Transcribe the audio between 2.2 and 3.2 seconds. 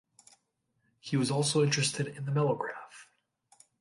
the melograph.